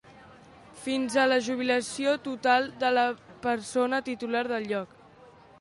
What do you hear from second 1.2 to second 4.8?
a la jubilació total de la persona titular del